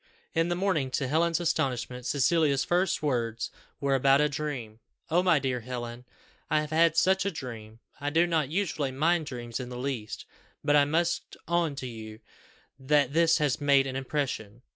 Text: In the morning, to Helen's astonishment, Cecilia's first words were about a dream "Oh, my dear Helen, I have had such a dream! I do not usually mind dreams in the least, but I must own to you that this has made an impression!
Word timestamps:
In 0.33 0.49
the 0.49 0.55
morning, 0.55 0.89
to 0.97 1.07
Helen's 1.07 1.39
astonishment, 1.39 2.07
Cecilia's 2.07 2.63
first 2.63 3.03
words 3.03 3.51
were 3.79 3.93
about 3.93 4.19
a 4.19 4.27
dream 4.27 4.79
"Oh, 5.11 5.21
my 5.21 5.37
dear 5.37 5.59
Helen, 5.59 6.05
I 6.49 6.61
have 6.61 6.71
had 6.71 6.97
such 6.97 7.23
a 7.23 7.29
dream! 7.29 7.81
I 7.99 8.09
do 8.09 8.25
not 8.25 8.49
usually 8.49 8.91
mind 8.91 9.27
dreams 9.27 9.59
in 9.59 9.69
the 9.69 9.77
least, 9.77 10.25
but 10.63 10.75
I 10.75 10.85
must 10.85 11.37
own 11.47 11.75
to 11.75 11.87
you 11.87 12.19
that 12.79 13.13
this 13.13 13.37
has 13.37 13.61
made 13.61 13.85
an 13.85 13.95
impression! 13.95 14.63